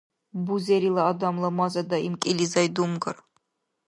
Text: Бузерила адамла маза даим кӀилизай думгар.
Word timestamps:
Бузерила 0.45 1.01
адамла 1.11 1.49
маза 1.57 1.83
даим 1.91 2.13
кӀилизай 2.21 2.67
думгар. 2.75 3.17